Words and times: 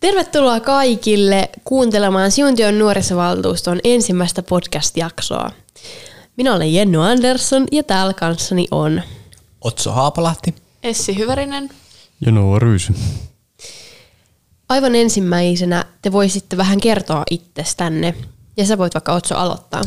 Tervetuloa 0.00 0.60
kaikille 0.60 1.50
kuuntelemaan 1.64 2.30
Siuntion 2.30 2.78
nuorisovaltuuston 2.78 3.80
ensimmäistä 3.84 4.42
podcast-jaksoa. 4.42 5.50
Minä 6.36 6.54
olen 6.54 6.74
Jenny 6.74 7.04
Andersson 7.10 7.66
ja 7.72 7.82
täällä 7.82 8.14
kanssani 8.14 8.66
on 8.70 9.02
Otso 9.60 9.92
Haapalahti. 9.92 10.54
Essi 10.82 11.18
Hyvärinen. 11.18 11.70
Ja 12.26 12.32
Noa 12.32 12.58
Ryysy. 12.58 12.94
Aivan 14.68 14.94
ensimmäisenä 14.94 15.84
te 16.02 16.12
voisitte 16.12 16.56
vähän 16.56 16.80
kertoa 16.80 17.22
itsestänne. 17.30 18.14
Ja 18.56 18.66
sä 18.66 18.78
voit 18.78 18.94
vaikka 18.94 19.12
Otso 19.12 19.36
aloittaa. 19.36 19.82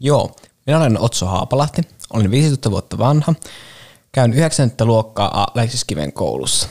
Joo, 0.00 0.36
minä 0.66 0.78
olen 0.78 1.00
Otso 1.00 1.26
Haapalahti, 1.26 1.82
olen 2.12 2.30
15 2.30 2.70
vuotta 2.70 2.98
vanha, 2.98 3.34
käyn 4.12 4.32
9. 4.32 4.72
luokkaa 4.80 5.46
Aleksiskiven 5.54 6.12
koulussa. 6.12 6.68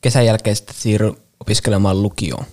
Kesän 0.00 0.26
jälkeen 0.26 0.56
sitten 0.56 0.76
siirryn 0.78 1.16
opiskelemaan 1.40 2.02
lukioon. 2.02 2.44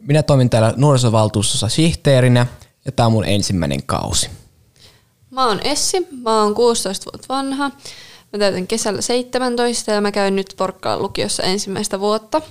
Minä 0.00 0.22
toimin 0.22 0.50
täällä 0.50 0.74
nuorisovaltuustossa 0.76 1.68
sihteerinä 1.68 2.46
ja 2.84 2.92
tämä 2.92 3.06
on 3.06 3.12
mun 3.12 3.24
ensimmäinen 3.24 3.82
kausi. 3.82 4.30
Mä 5.30 5.46
oon 5.46 5.60
Essi, 5.64 6.06
mä 6.22 6.42
oon 6.42 6.54
16 6.54 7.10
vuotta 7.12 7.34
vanha. 7.34 7.70
Mä 8.32 8.38
täytän 8.38 8.66
kesällä 8.66 9.00
17 9.00 9.90
ja 9.90 10.00
mä 10.00 10.12
käyn 10.12 10.36
nyt 10.36 10.54
Porkkaan 10.56 11.02
lukiossa 11.02 11.42
ensimmäistä 11.42 12.00
vuotta. 12.00 12.42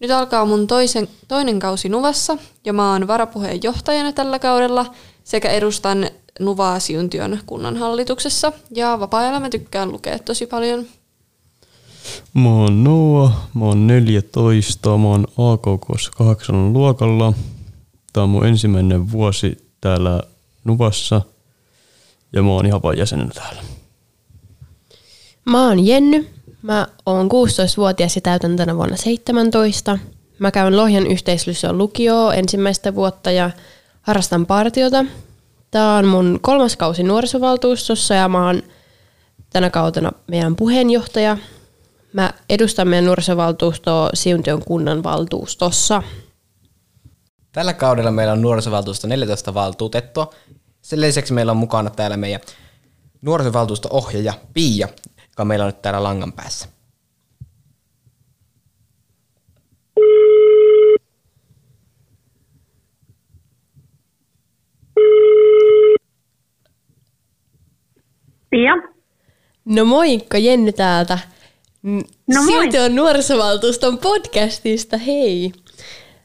Nyt 0.00 0.10
alkaa 0.10 0.44
mun 0.44 0.66
toisen, 0.66 1.08
toinen 1.28 1.58
kausi 1.58 1.88
Nuvassa 1.88 2.38
ja 2.64 2.72
mä 2.72 2.92
oon 2.92 3.06
varapuheenjohtajana 3.06 4.12
tällä 4.12 4.38
kaudella 4.38 4.94
sekä 5.24 5.50
edustan 5.50 6.10
Nuvaa 6.40 6.80
Siuntion 6.80 7.38
kunnanhallituksessa. 7.46 8.52
Ja 8.70 9.00
vapaa-ajalla 9.00 9.40
mä 9.40 9.50
tykkään 9.50 9.92
lukea 9.92 10.18
tosi 10.18 10.46
paljon. 10.46 10.86
Mä 12.34 12.48
oon 12.48 12.84
Noa, 12.84 13.32
mä 13.54 13.64
oon 13.64 13.86
14, 13.86 14.98
mä 14.98 15.08
oon 15.08 15.26
AKK 15.38 15.86
8 16.16 16.72
luokalla. 16.72 17.32
Tää 18.12 18.22
on 18.22 18.30
mun 18.30 18.46
ensimmäinen 18.46 19.12
vuosi 19.12 19.70
täällä 19.80 20.22
Nuvassa 20.64 21.22
ja 22.32 22.42
mä 22.42 22.50
oon 22.50 22.66
ihan 22.66 22.82
vaan 22.82 22.98
jäsenenä 22.98 23.30
täällä. 23.34 23.62
Mä 25.44 25.66
oon 25.66 25.86
Jenny. 25.86 26.28
Mä 26.62 26.86
oon 27.06 27.26
16-vuotias 27.26 28.16
ja 28.16 28.20
täytän 28.20 28.56
tänä 28.56 28.76
vuonna 28.76 28.96
17. 28.96 29.98
Mä 30.38 30.50
käyn 30.50 30.76
Lohjan 30.76 31.06
yhteislyseon 31.06 31.78
lukioon 31.78 32.34
ensimmäistä 32.34 32.94
vuotta 32.94 33.30
ja 33.30 33.50
harrastan 34.02 34.46
partiota. 34.46 35.04
Tää 35.70 35.94
on 35.94 36.06
mun 36.06 36.38
kolmas 36.42 36.76
kausi 36.76 37.02
nuorisovaltuustossa 37.02 38.14
ja 38.14 38.28
mä 38.28 38.46
oon 38.46 38.62
tänä 39.50 39.70
kautena 39.70 40.12
meidän 40.26 40.56
puheenjohtaja. 40.56 41.38
Mä 42.12 42.32
edustan 42.48 42.88
meidän 42.88 43.04
nuorisovaltuustoa 43.04 44.10
Siuntion 44.14 44.64
kunnan 44.64 45.02
valtuustossa. 45.02 46.02
Tällä 47.52 47.72
kaudella 47.72 48.10
meillä 48.10 48.32
on 48.32 48.42
nuorisovaltuusto 48.42 49.06
14 49.06 49.54
valtuutettua. 49.54 50.30
Sen 50.82 51.00
lisäksi 51.00 51.32
meillä 51.32 51.52
on 51.52 51.58
mukana 51.58 51.90
täällä 51.90 52.16
meidän 52.16 52.40
nuorisovaltuusto-ohjaaja 53.22 54.32
Pia, 54.54 54.88
joka 55.30 55.44
meillä 55.44 55.64
on 55.64 55.68
nyt 55.68 55.82
täällä 55.82 56.02
langan 56.02 56.32
päässä. 56.32 56.68
Pia. 68.50 68.72
No 69.64 69.84
moikka, 69.84 70.38
Jenny 70.38 70.72
täältä. 70.72 71.18
No 71.82 72.00
moi. 72.26 72.44
Siuntion 72.44 72.94
nuorisovaltuuston 72.94 73.98
podcastista, 73.98 74.96
hei. 74.96 75.52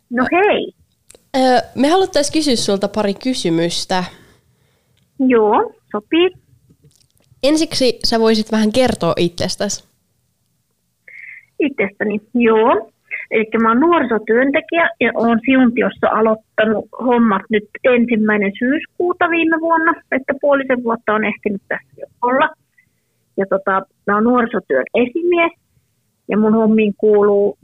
No 0.10 0.26
hei. 0.32 0.72
Öö, 1.38 1.60
me 1.76 1.88
haluttaisiin 1.88 2.34
kysyä 2.34 2.56
sulta 2.56 2.88
pari 2.88 3.14
kysymystä. 3.14 4.04
Joo, 5.20 5.74
sopii. 5.92 6.30
Ensiksi 7.44 8.00
sä 8.06 8.20
voisit 8.20 8.52
vähän 8.52 8.72
kertoa 8.72 9.14
itsestäsi. 9.18 9.84
Itsestäni, 11.60 12.22
joo. 12.34 12.92
Eli 13.32 13.50
mä 13.62 13.70
oon 13.70 13.80
nuorisotyöntekijä 13.80 14.90
ja 15.00 15.12
oon 15.16 15.40
Siuntiossa 15.46 16.08
aloittanut 16.08 16.86
hommat 17.00 17.42
nyt 17.50 17.70
ensimmäinen 17.84 18.52
syyskuuta 18.60 19.30
viime 19.30 19.60
vuonna, 19.60 19.94
että 20.12 20.34
puolisen 20.42 20.84
vuotta 20.84 21.14
on 21.14 21.26
ehtinyt 21.26 21.62
tässä 21.68 21.88
jo 21.98 22.06
olla. 22.22 22.50
Ja 23.38 23.46
tota, 23.50 23.82
mä 24.08 24.16
oon 24.16 24.24
nuorisotyön 24.24 24.86
esimies 24.94 25.52
ja 26.28 26.38
mun 26.38 26.54
hommiin 26.54 26.94
kuuluu, 26.98 27.58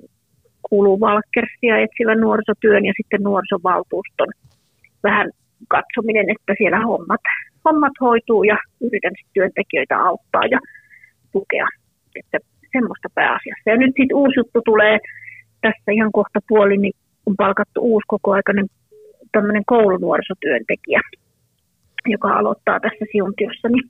kuuluu 0.70 1.00
Valkersia 1.00 1.78
etsivän 1.78 2.20
nuorisotyön 2.20 2.86
ja 2.86 2.94
sitten 2.98 3.24
nuorisovaltuuston 3.24 4.28
vähän 5.04 5.30
katsominen, 5.68 6.26
että 6.30 6.54
siellä 6.58 6.80
hommat, 6.80 7.22
hommat 7.66 7.94
hoituu 8.02 8.44
ja 8.44 8.58
yritän 8.82 9.16
työntekijöitä 9.34 10.00
auttaa 10.00 10.46
ja 10.52 10.60
tukea. 11.32 11.68
Että 12.16 12.38
semmoista 12.72 13.08
pääasiassa. 13.16 13.70
Ja 13.70 13.78
nyt 13.78 13.94
sitten 13.98 14.18
uusi 14.18 14.40
juttu 14.40 14.62
tulee 14.66 15.00
tässä 15.62 15.92
ihan 15.92 16.12
kohta 16.12 16.40
puoli, 16.48 16.78
niin 16.78 16.94
on 17.26 17.36
palkattu 17.38 17.82
uusi 17.82 18.06
kokoaikainen 18.08 18.68
tämmöinen 19.32 19.64
koulunuorisotyöntekijä, 19.66 21.02
joka 22.06 22.34
aloittaa 22.34 22.80
tässä 22.80 23.06
siuntiossa, 23.12 23.68
niin 23.70 23.90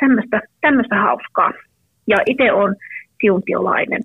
tämmöistä, 0.00 0.40
tämmöistä 0.60 0.96
hauskaa. 0.96 1.52
Ja 2.06 2.16
itse 2.26 2.52
on 2.52 2.76
siuntiolainen. 3.20 4.02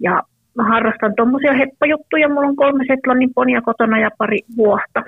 Ja 0.00 0.22
mä 0.54 0.64
harrastan 0.64 1.14
tuommoisia 1.16 1.52
heppajuttuja. 1.52 2.28
Mulla 2.28 2.48
on 2.48 2.56
kolme 2.56 2.84
Setlannin 2.86 3.34
ponia 3.34 3.60
kotona 3.62 3.98
ja 4.00 4.10
pari 4.18 4.38
vuotta. 4.56 5.02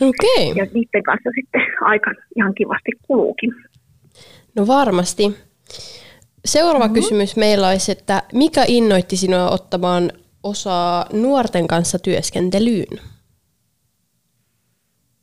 Okei. 0.00 0.48
Ja 0.56 0.66
niiden 0.74 1.02
kanssa 1.02 1.30
sitten 1.34 1.60
aika 1.80 2.10
ihan 2.36 2.54
kivasti 2.54 2.90
kuluukin. 3.02 3.54
No 4.56 4.66
varmasti. 4.66 5.22
Seuraava 6.44 6.84
mm-hmm. 6.84 6.94
kysymys 6.94 7.36
meillä 7.36 7.68
olisi, 7.68 7.92
että 7.92 8.22
mikä 8.32 8.64
innoitti 8.68 9.16
sinua 9.16 9.50
ottamaan 9.50 10.10
osaa 10.42 11.06
nuorten 11.12 11.66
kanssa 11.66 11.98
työskentelyyn? 11.98 12.98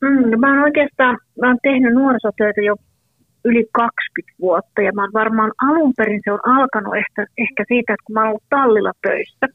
Mm, 0.00 0.30
no 0.30 0.38
mä 0.38 0.50
oon 0.50 0.64
oikeastaan 0.64 1.18
mä 1.40 1.48
oon 1.48 1.58
tehnyt 1.62 1.94
nuorisotyötä 1.94 2.60
jo 2.60 2.76
yli 3.44 3.64
20 3.72 4.36
vuotta 4.40 4.82
ja 4.82 4.92
mä 4.92 5.02
oon 5.02 5.12
varmaan 5.12 5.52
alun 5.68 5.92
perin 5.96 6.20
se 6.24 6.32
on 6.32 6.48
alkanut 6.58 6.94
ehkä, 6.96 7.26
ehkä 7.38 7.64
siitä, 7.68 7.92
että 7.92 8.04
kun 8.06 8.14
mä 8.14 8.20
oon 8.20 8.28
ollut 8.28 8.50
tallilla 8.50 8.92
töissä 9.06 9.46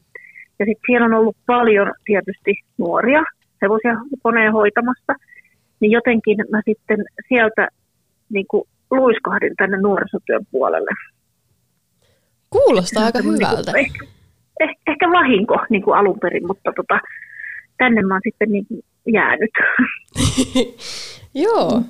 ja 0.58 0.64
sitten 0.66 0.86
siellä 0.86 1.06
on 1.06 1.14
ollut 1.14 1.36
paljon 1.46 1.92
tietysti 2.04 2.52
nuoria 2.78 3.22
hevosia 3.62 3.94
koneen 4.22 4.52
hoitamassa, 4.52 5.12
niin 5.80 5.92
jotenkin 5.92 6.36
mä 6.50 6.60
sitten 6.64 7.04
sieltä 7.28 7.68
niin 8.28 8.46
kuin 8.50 8.62
luiskahdin 8.90 9.52
tänne 9.56 9.76
nuorisotyön 9.80 10.46
puolelle. 10.50 10.90
Kuulostaa 12.50 13.04
aika 13.04 13.18
Semmoinen 13.18 13.48
hyvältä. 13.48 13.72
Niin 13.72 13.92
kuin, 13.98 14.08
ehkä, 14.08 14.14
ehkä, 14.60 14.82
ehkä 14.86 15.06
vahinko 15.10 15.56
niin 15.70 15.82
kuin 15.82 15.98
alun 15.98 16.20
perin, 16.20 16.46
mutta 16.46 16.72
tota, 16.76 17.00
tänne 17.78 18.02
mä 18.02 18.14
oon 18.14 18.20
sitten 18.24 18.52
niin 18.52 18.66
kuin 18.66 18.82
jäänyt. 19.12 19.50
Joo. 21.44 21.82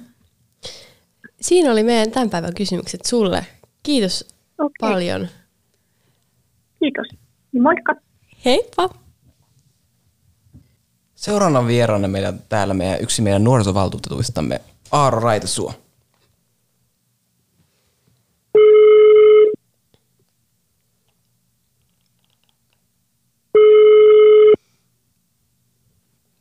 Siinä 1.47 1.73
oli 1.73 1.83
meidän 1.83 2.11
tämän 2.11 2.31
päivän 2.31 2.55
kysymykset 2.55 3.05
sulle. 3.05 3.47
Kiitos 3.83 4.29
Okei. 4.59 4.73
paljon. 4.81 5.29
Kiitos. 6.79 7.07
Niin 7.53 7.63
moikka. 7.63 7.95
Heippa! 8.45 8.89
Seuraavana 11.15 11.67
vieraana 11.67 12.09
meillä 12.09 12.33
täällä 12.49 12.75
meidän, 12.75 13.01
yksi 13.01 13.23
meidän 13.23 13.45
nuorisovaltuutetuistamme, 13.45 14.61
Aaro 14.93 15.21
Raitasuo. 15.21 15.75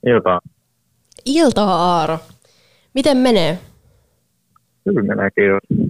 Iltaa. 0.05 0.41
Iltaa 1.25 1.95
Aaro. 1.97 2.19
Miten 2.93 3.17
menee? 3.17 3.59
Menee, 4.85 5.31
kiitos. 5.31 5.87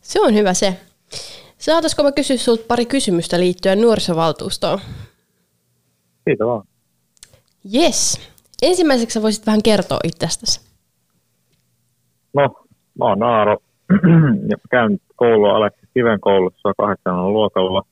Se 0.00 0.20
on 0.20 0.34
hyvä 0.34 0.54
se. 0.54 0.76
Saataisiko 1.58 2.02
mä 2.02 2.12
kysyä 2.12 2.36
sulta 2.36 2.64
pari 2.68 2.86
kysymystä 2.86 3.40
liittyen 3.40 3.80
nuorisovaltuustoon? 3.80 4.78
Siitä 6.24 6.46
vaan. 6.46 6.62
Yes. 7.74 8.20
Ensimmäiseksi 8.62 9.14
sä 9.14 9.22
voisit 9.22 9.46
vähän 9.46 9.62
kertoa 9.62 9.98
itsestäsi. 10.04 10.60
No, 12.34 12.66
mä 12.98 13.04
oon 13.04 13.22
Aaro 13.22 13.58
ja 14.50 14.56
käyn 14.70 14.98
koulua 15.16 15.56
Aleksi 15.56 15.86
Kiven 15.94 16.20
koulussa 16.20 16.74
kahdeksan 16.78 17.32
luokalla. 17.32 17.82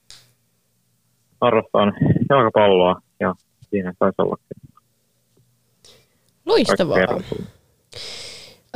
Harrastan 1.40 1.92
jalkapalloa 2.30 3.00
ja 3.20 3.34
siinä 3.70 3.92
saisi 3.98 4.14
olla 4.18 4.36
Loistavaa. 6.46 6.98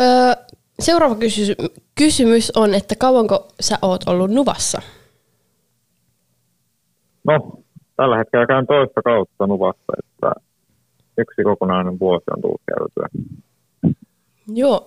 Öö, 0.00 0.34
seuraava 0.84 1.14
kysy- 1.14 1.56
kysymys 1.94 2.52
on, 2.56 2.74
että 2.74 2.94
kauanko 2.98 3.48
sä 3.60 3.78
oot 3.82 4.08
ollut 4.08 4.30
Nuvassa? 4.30 4.82
No, 7.24 7.62
tällä 7.96 8.16
hetkellä 8.16 8.46
käyn 8.46 8.66
toista 8.66 9.02
kautta 9.02 9.46
Nuvassa, 9.46 9.92
että 9.98 10.32
yksi 11.18 11.42
kokonainen 11.44 12.00
vuosi 12.00 12.24
on 12.36 12.42
tullut 12.42 12.62
käytyä. 12.66 13.08
Joo. 14.46 14.86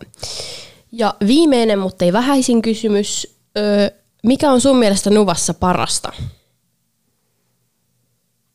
Ja 0.91 1.13
viimeinen, 1.27 1.79
mutta 1.79 2.05
ei 2.05 2.13
vähäisin 2.13 2.61
kysymys. 2.61 3.39
Öö, 3.57 3.89
mikä 4.23 4.51
on 4.51 4.61
sun 4.61 4.77
mielestä 4.77 5.09
Nuvassa 5.09 5.53
parasta? 5.53 6.11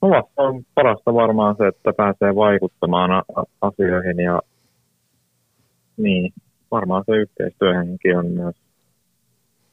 Nuvassa 0.03 0.43
on 0.43 0.65
parasta 0.75 1.15
varmaan 1.15 1.57
se, 1.59 1.67
että 1.69 1.93
pääsee 1.93 2.35
vaikuttamaan 2.35 3.25
asioihin 3.61 4.19
ja 4.19 4.41
niin, 5.97 6.33
varmaan 6.73 7.05
se 7.07 7.13
yhteistyöhenki 7.13 8.15
on 8.15 8.27
myös 8.27 8.57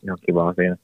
ihan 0.03 0.17
kivaa 0.25 0.53
siinä. 0.53 0.77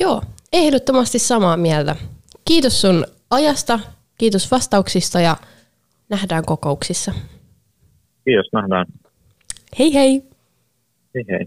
Joo, 0.00 0.22
ehdottomasti 0.52 1.18
samaa 1.18 1.56
mieltä. 1.56 1.96
Kiitos 2.44 2.80
sun 2.80 3.06
ajasta, 3.30 3.80
kiitos 4.18 4.50
vastauksista 4.50 5.20
ja 5.20 5.36
nähdään 6.08 6.44
kokouksissa. 6.44 7.12
Kiitos, 8.24 8.46
nähdään. 8.52 8.86
Hei 9.78 9.94
hei! 9.94 10.22
Hei 11.14 11.24
hei. 11.30 11.46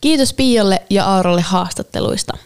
Kiitos 0.00 0.34
Pialle 0.34 0.82
ja 0.90 1.04
Aarolle 1.04 1.42
haastatteluista. 1.42 2.36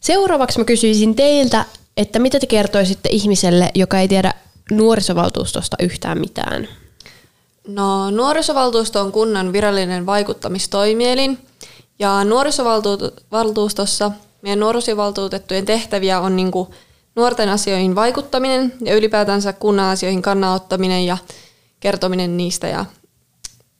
Seuraavaksi 0.00 0.58
mä 0.58 0.64
kysyisin 0.64 1.14
teiltä, 1.14 1.64
että 1.96 2.18
mitä 2.18 2.40
te 2.40 2.46
kertoisitte 2.46 3.08
ihmiselle, 3.12 3.70
joka 3.74 3.98
ei 3.98 4.08
tiedä 4.08 4.32
nuorisovaltuustosta 4.70 5.76
yhtään 5.80 6.18
mitään? 6.18 6.68
No, 7.68 8.10
nuorisovaltuusto 8.10 9.00
on 9.00 9.12
kunnan 9.12 9.52
virallinen 9.52 10.06
vaikuttamistoimielin. 10.06 11.38
Ja 11.98 12.24
nuorisovaltuustossa 12.24 14.10
meidän 14.42 14.60
nuorisovaltuutettujen 14.60 15.64
tehtäviä 15.66 16.20
on 16.20 16.36
niin 16.36 16.50
kuin 16.50 16.68
nuorten 17.16 17.48
asioihin 17.48 17.94
vaikuttaminen 17.94 18.72
ja 18.80 18.94
ylipäätänsä 18.94 19.52
kunnan 19.52 19.90
asioihin 19.90 20.22
kannanottaminen 20.22 21.06
ja 21.06 21.18
kertominen 21.80 22.36
niistä 22.36 22.68
ja 22.68 22.84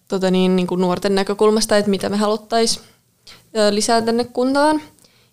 tota 0.08 0.30
niin, 0.30 0.56
niin 0.56 0.66
kuin 0.66 0.80
nuorten 0.80 1.14
näkökulmasta, 1.14 1.76
että 1.76 1.90
mitä 1.90 2.08
me 2.08 2.16
haluttaisiin 2.16 2.84
lisää 3.70 4.02
tänne 4.02 4.24
kuntaan. 4.24 4.80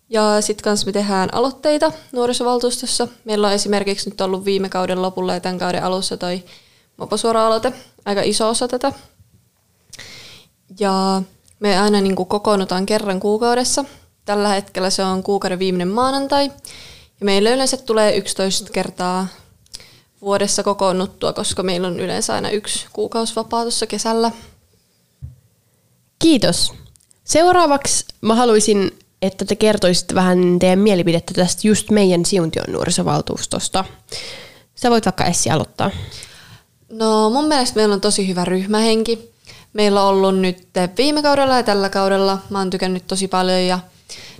Ja 0.08 0.40
sitten 0.40 0.64
kanssa 0.64 0.86
me 0.86 0.92
tehdään 0.92 1.34
aloitteita 1.34 1.92
nuorisovaltuustossa. 2.12 3.08
Meillä 3.24 3.46
on 3.46 3.52
esimerkiksi 3.52 4.10
nyt 4.10 4.20
ollut 4.20 4.44
viime 4.44 4.68
kauden 4.68 5.02
lopulla 5.02 5.34
ja 5.34 5.40
tämän 5.40 5.58
kauden 5.58 5.84
alussa 5.84 6.16
toi 6.16 6.42
Moposuora-aloite, 6.96 7.72
aika 8.04 8.22
iso 8.22 8.48
osa 8.48 8.68
tätä. 8.68 8.92
Ja 10.80 11.22
me 11.60 11.78
aina 11.78 12.00
niin 12.00 12.16
kuin 12.16 12.28
kokoonnutaan 12.28 12.86
kerran 12.86 13.20
kuukaudessa. 13.20 13.84
Tällä 14.24 14.48
hetkellä 14.48 14.90
se 14.90 15.04
on 15.04 15.22
kuukauden 15.22 15.58
viimeinen 15.58 15.88
maanantai. 15.88 16.44
Ja 17.20 17.24
meillä 17.24 17.50
yleensä 17.50 17.76
tulee 17.76 18.16
11 18.16 18.70
kertaa 18.72 19.26
vuodessa 20.20 20.62
kokoonnuttua, 20.62 21.32
koska 21.32 21.62
meillä 21.62 21.88
on 21.88 22.00
yleensä 22.00 22.34
aina 22.34 22.50
yksi 22.50 22.86
kuukausi 22.92 23.36
vapaa 23.36 23.62
tuossa 23.62 23.86
kesällä. 23.86 24.30
Kiitos. 26.18 26.72
Seuraavaksi 27.24 28.04
mä 28.20 28.34
haluaisin, 28.34 28.98
että 29.22 29.44
te 29.44 29.56
kertoisitte 29.56 30.14
vähän 30.14 30.58
teidän 30.58 30.78
mielipidettä 30.78 31.34
tästä 31.34 31.68
just 31.68 31.90
meidän 31.90 32.24
Siuntion 32.24 32.72
nuorisovaltuustosta. 32.72 33.84
Sä 34.74 34.90
voit 34.90 35.06
vaikka 35.06 35.24
Essi 35.24 35.50
aloittaa. 35.50 35.90
No 36.92 37.30
mun 37.30 37.44
mielestä 37.44 37.76
meillä 37.76 37.94
on 37.94 38.00
tosi 38.00 38.28
hyvä 38.28 38.44
ryhmähenki. 38.44 39.32
Meillä 39.72 40.02
on 40.02 40.08
ollut 40.08 40.38
nyt 40.38 40.68
viime 40.98 41.22
kaudella 41.22 41.56
ja 41.56 41.62
tällä 41.62 41.88
kaudella. 41.88 42.38
Mä 42.50 42.58
oon 42.58 42.70
tykännyt 42.70 43.06
tosi 43.06 43.28
paljon 43.28 43.60
ja 43.60 43.78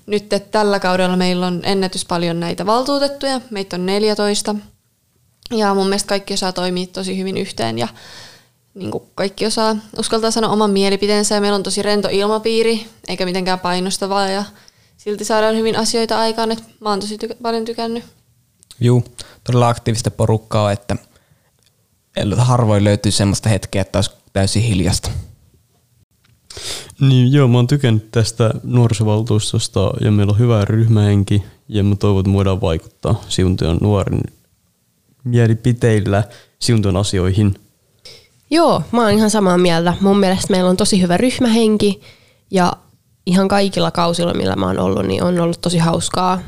nyt 0.06 0.28
tällä 0.50 0.81
kaudella 0.81 1.16
meillä 1.16 1.46
on 1.46 1.60
ennätys 1.64 2.04
paljon 2.04 2.40
näitä 2.40 2.66
valtuutettuja. 2.66 3.40
Meitä 3.50 3.76
on 3.76 3.87
14. 3.87 4.54
Ja 5.50 5.75
mun 5.75 5.87
mielestä 5.87 6.08
kaikki 6.08 6.34
osaa 6.34 6.52
toimia 6.52 6.87
tosi 6.87 7.19
hyvin 7.19 7.37
yhteen 7.37 7.78
ja 7.78 7.88
niin 8.75 8.90
kuin 8.90 9.04
kaikki 9.14 9.46
osaa 9.46 9.76
uskaltaa 9.99 10.31
sanoa 10.31 10.50
oman 10.50 10.70
mielipiteensä 10.70 11.34
ja 11.34 11.40
meillä 11.40 11.56
on 11.56 11.62
tosi 11.62 11.82
rento 11.82 12.08
ilmapiiri, 12.10 12.87
eikä 13.08 13.25
mitenkään 13.25 13.60
painostavaa 13.60 14.28
ja 14.28 14.44
silti 14.96 15.25
saadaan 15.25 15.56
hyvin 15.56 15.76
asioita 15.78 16.19
aikaan, 16.19 16.52
että 16.52 16.64
mä 16.81 16.88
oon 16.90 17.00
tosi 17.00 17.16
tyk- 17.16 17.37
paljon 17.43 17.64
tykännyt. 17.64 18.04
Juu, 18.81 19.04
todella 19.44 19.69
aktiivista 19.69 20.10
porukkaa 20.10 20.72
että 20.72 20.96
harvoin 22.37 22.85
löytyy 22.85 23.12
semmoista 23.12 23.49
hetkeä, 23.49 23.82
että 23.82 23.99
olisi 23.99 24.11
täysin 24.32 24.62
hiljasta. 24.62 25.11
Niin 27.00 27.32
joo, 27.32 27.49
mä 27.49 27.59
oon 27.59 27.67
tykännyt 27.67 28.11
tästä 28.11 28.50
nuorisovaltuustosta 28.62 29.91
ja 30.00 30.11
meillä 30.11 30.31
on 30.31 30.38
hyvä 30.38 30.64
ryhmähenki 30.64 31.43
ja 31.69 31.85
mä 31.85 31.97
toivon, 31.97 32.20
että 32.20 32.32
voidaan 32.32 32.61
vaikuttaa 32.61 33.20
Siuntion 33.29 33.79
nuoren 33.81 34.20
mielipiteillä 35.25 36.25
Siuntion 36.59 36.97
asioihin. 36.97 37.55
Joo, 38.50 38.82
mä 38.93 39.03
oon 39.03 39.11
ihan 39.11 39.31
samaa 39.31 39.59
mieltä. 39.59 39.94
Mun 40.00 40.19
mielestä 40.19 40.50
meillä 40.50 40.70
on 40.70 40.76
tosi 40.76 41.03
hyvä 41.03 41.17
ryhmähenki 41.17 42.00
ja 42.50 42.73
ihan 43.26 43.49
kaikilla 43.49 43.91
kausilla, 43.91 44.35
millä 44.35 44.56
mä 44.56 44.67
oon 44.67 44.79
ollut, 44.79 45.06
niin 45.06 45.23
on 45.23 45.41
ollut 45.41 45.61
tosi 45.61 45.79
hauskaa. 45.79 46.41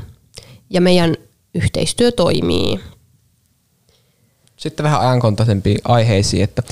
Ja 0.69 0.81
meidän 0.81 1.15
yhteistyö 1.55 2.11
toimii. 2.11 2.79
Sitten 4.57 4.83
vähän 4.83 5.01
ajankontaisempiin 5.01 5.77
aiheisiin, 5.83 6.43
että 6.43 6.63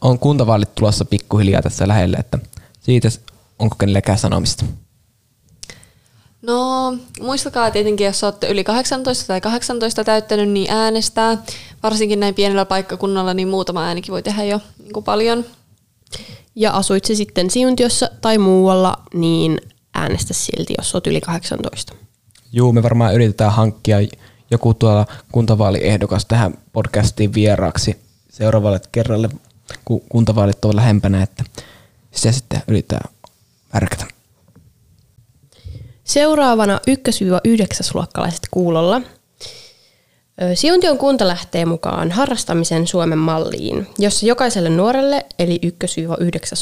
on 0.00 0.18
kuntavaalit 0.18 0.74
tulossa 0.74 1.04
pikkuhiljaa 1.04 1.62
tässä 1.62 1.88
lähellä, 1.88 2.16
että 2.20 2.38
siitä 2.80 3.08
onko 3.58 3.76
kenellekään 3.78 4.18
sanomista? 4.18 4.64
No, 6.42 6.94
muistakaa 7.20 7.70
tietenkin, 7.70 8.04
jos 8.04 8.24
olette 8.24 8.48
yli 8.48 8.64
18 8.64 9.26
tai 9.26 9.40
18 9.40 10.04
täyttänyt, 10.04 10.48
niin 10.48 10.70
äänestää. 10.70 11.42
Varsinkin 11.82 12.20
näin 12.20 12.34
pienellä 12.34 12.64
paikkakunnalla, 12.64 13.34
niin 13.34 13.48
muutama 13.48 13.84
äänikin 13.84 14.12
voi 14.12 14.22
tehdä 14.22 14.44
jo 14.44 14.60
niin 14.78 14.92
kuin 14.92 15.04
paljon. 15.04 15.44
Ja 16.54 16.70
asuit 16.72 17.04
se 17.04 17.14
sitten 17.14 17.50
Siuntiossa 17.50 18.10
tai 18.20 18.38
muualla, 18.38 18.96
niin 19.14 19.60
äänestä 19.94 20.34
silti, 20.34 20.74
jos 20.78 20.94
olet 20.94 21.06
yli 21.06 21.20
18. 21.20 21.94
Juu, 22.52 22.72
me 22.72 22.82
varmaan 22.82 23.14
yritetään 23.14 23.52
hankkia 23.52 23.98
joku 24.50 24.74
tuolla 24.74 25.06
kuntavaaliehdokas 25.32 26.24
tähän 26.24 26.58
podcastiin 26.72 27.34
vieraaksi 27.34 28.00
seuraavalle 28.30 28.80
kerralle, 28.92 29.28
kun 29.84 30.00
kuntavaalit 30.08 30.64
on 30.64 30.76
lähempänä, 30.76 31.22
että 31.22 31.44
sitä 32.10 32.32
sitten 32.32 32.62
yritetään 32.68 33.14
värkätä. 33.74 34.04
Seuraavana 36.04 36.80
1-9 36.90 36.90
luokkalaiset 37.94 38.42
kuulolla. 38.50 39.00
Siuntion 40.54 40.98
kunta 40.98 41.28
lähtee 41.28 41.64
mukaan 41.64 42.10
harrastamisen 42.10 42.86
Suomen 42.86 43.18
malliin, 43.18 43.86
jossa 43.98 44.26
jokaiselle 44.26 44.68
nuorelle, 44.68 45.26
eli 45.38 45.60
1-9 45.66 45.68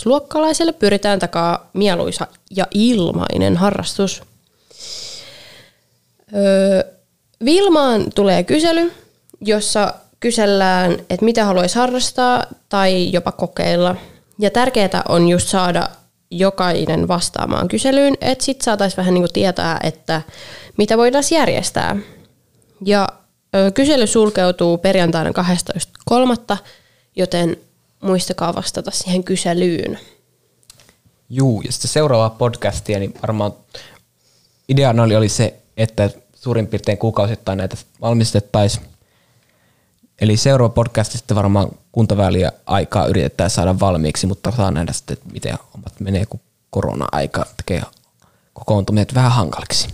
luokkalaiselle, 0.05 0.73
pyritään 0.73 1.19
takaa 1.19 1.71
mieluisa 1.73 2.27
ja 2.57 2.67
ilmainen 2.75 3.57
harrastus. 3.57 4.23
Vilmaan 7.45 8.13
tulee 8.15 8.45
kysely, 8.45 8.93
jossa 9.41 9.95
kysellään, 10.21 10.93
että 10.93 11.25
mitä 11.25 11.45
haluaisi 11.45 11.79
harrastaa 11.79 12.45
tai 12.69 13.13
jopa 13.13 13.33
kokeilla. 13.33 13.97
Ja 14.39 14.51
tärkeää 14.51 15.03
on 15.09 15.29
just 15.29 15.49
saada 15.49 15.89
jokainen 16.31 17.09
vastaamaan 17.09 17.69
kyselyyn, 17.69 18.15
että 18.21 18.45
sitten 18.45 18.65
saataisiin 18.65 18.97
vähän 18.97 19.15
niin 19.15 19.33
tietää, 19.33 19.81
että 19.83 20.23
mitä 20.77 20.99
voidaan 20.99 21.25
järjestää. 21.31 21.97
Ja 22.85 23.09
kysely 23.75 24.07
sulkeutuu 24.07 24.79
perjantaina 24.79 25.31
12.3., 26.11 26.57
joten 27.17 27.57
muistakaa 28.01 28.55
vastata 28.55 28.91
siihen 28.91 29.25
kyselyyn. 29.25 29.99
Juu, 31.31 31.63
ja 31.63 31.73
sitten 31.73 31.91
seuraavaa 31.91 32.31
podcastia, 32.31 32.99
niin 32.99 33.15
varmaan 33.23 33.53
ideana 34.69 35.03
oli, 35.03 35.17
oli 35.17 35.29
se, 35.29 35.55
että 35.77 36.11
suurin 36.45 36.67
piirtein 36.67 36.99
kuukausittain 36.99 37.59
näitä 37.59 37.77
valmistettaisiin. 38.01 38.87
Eli 40.21 40.37
seuraava 40.37 40.75
podcast 40.75 41.13
sitten 41.13 41.37
varmaan 41.37 41.69
kuntaväliä 41.93 42.53
aikaa 42.67 43.07
yritetään 43.07 43.51
saada 43.51 43.81
valmiiksi, 43.81 44.27
mutta 44.27 44.53
saa 44.57 44.71
nähdä 44.71 44.93
sitten, 44.93 45.17
miten 45.33 45.59
hommat 45.75 46.01
menee, 46.01 46.27
kun 46.27 46.41
korona-aika 46.71 47.47
tekee 47.57 47.83
kokoontumiset 48.53 49.15
vähän 49.15 49.33
hankaliksi. 49.33 49.89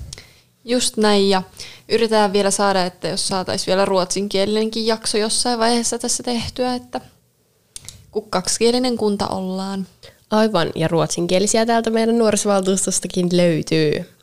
Just 0.65 0.97
näin, 0.97 1.31
ja 1.31 1.43
yritetään 1.89 2.33
vielä 2.33 2.51
saada, 2.51 2.85
että 2.85 3.09
jos 3.09 3.29
saataisiin 3.29 3.67
vielä 3.67 3.85
ruotsinkielinenkin 3.85 4.87
jakso 4.87 5.19
jossain 5.19 5.59
vaiheessa 5.59 5.99
tässä 5.99 6.23
tehtyä, 6.23 6.75
että 6.75 7.01
kun 8.11 8.31
kaksikielinen 8.31 8.97
kunta 8.97 9.29
ollaan. 9.29 9.87
Aivan, 10.31 10.71
ja 10.75 10.89
ruotsinkielisiä 10.89 11.67
täältä 11.67 11.91
meidän 11.91 12.19
nuorisovaltuustostakin 12.19 13.29
löytyy. 13.33 14.20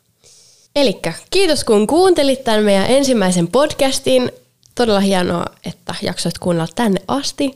Eli 0.78 1.00
kiitos 1.30 1.64
kun 1.64 1.86
kuuntelit 1.86 2.44
tämän 2.44 2.64
meidän 2.64 2.86
ensimmäisen 2.90 3.48
podcastin. 3.48 4.32
Todella 4.74 5.00
hienoa, 5.00 5.44
että 5.64 5.94
jaksoit 6.02 6.38
kuunnella 6.38 6.72
tänne 6.74 7.00
asti. 7.08 7.54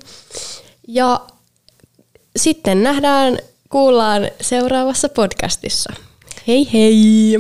Ja 0.89 1.21
sitten 2.37 2.83
nähdään, 2.83 3.39
kuullaan 3.69 4.31
seuraavassa 4.41 5.09
podcastissa. 5.09 5.93
Hei 6.49 6.73
hei! 6.73 7.39